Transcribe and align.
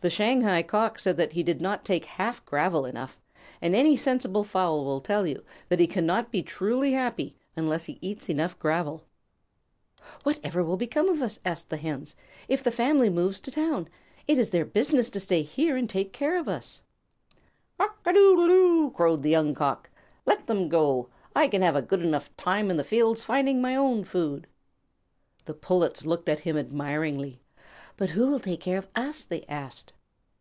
The 0.00 0.10
Shanghai 0.10 0.64
Cock 0.64 0.98
said 0.98 1.16
that 1.18 1.34
he 1.34 1.44
did 1.44 1.60
not 1.60 1.84
take 1.84 2.04
half 2.06 2.44
gravel 2.44 2.86
enough, 2.86 3.20
and 3.60 3.72
any 3.72 3.96
sensible 3.96 4.42
fowl 4.42 4.84
will 4.84 5.00
tell 5.00 5.28
you 5.28 5.44
that 5.68 5.78
he 5.78 5.86
cannot 5.86 6.32
be 6.32 6.42
truly 6.42 6.90
happy 6.90 7.36
unless 7.54 7.84
he 7.84 8.00
eats 8.00 8.28
enough 8.28 8.58
gravel. 8.58 9.04
"What 10.24 10.40
will 10.42 10.60
ever 10.60 10.76
become 10.76 11.08
of 11.08 11.22
us," 11.22 11.38
asked 11.44 11.70
the 11.70 11.76
Hens, 11.76 12.16
"if 12.48 12.64
the 12.64 12.72
family 12.72 13.10
moves 13.10 13.38
to 13.42 13.52
town? 13.52 13.86
It 14.26 14.38
is 14.38 14.50
their 14.50 14.64
business 14.64 15.08
to 15.10 15.20
stay 15.20 15.42
here 15.42 15.76
and 15.76 15.88
take 15.88 16.12
care 16.12 16.36
of 16.36 16.48
us." 16.48 16.82
"Cock 17.78 17.96
a 18.04 18.12
doodle 18.12 18.48
doo!" 18.48 18.92
crowed 18.96 19.22
the 19.22 19.30
Young 19.30 19.54
Cock. 19.54 19.88
"Let 20.26 20.48
them 20.48 20.68
go. 20.68 21.10
I 21.36 21.46
can 21.46 21.62
have 21.62 21.76
a 21.76 21.82
good 21.82 22.02
enough 22.02 22.36
time 22.36 22.72
in 22.72 22.76
the 22.76 22.82
fields 22.82 23.22
finding 23.22 23.62
my 23.62 23.76
own 23.76 24.02
food." 24.02 24.48
The 25.44 25.54
Pullets 25.54 26.04
looked 26.04 26.28
at 26.28 26.40
him 26.40 26.56
admiringly. 26.58 27.38
"But 27.98 28.08
who 28.10 28.26
will 28.26 28.40
take 28.40 28.60
care 28.60 28.78
of 28.78 28.88
us?" 28.96 29.22
they 29.22 29.44
asked. 29.50 29.92